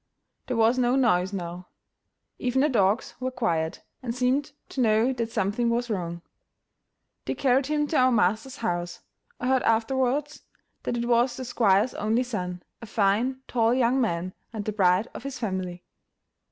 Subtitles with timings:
[0.47, 1.67] There was no noise now;
[2.39, 6.23] even the dogs were quiet, and seemed to know that something was wrong.
[7.25, 9.01] They carried him to our master's house.
[9.39, 10.41] I heard afterwards
[10.81, 15.07] that it was the squire's only son, a fine, tall young man, and the pride
[15.13, 15.83] of his family.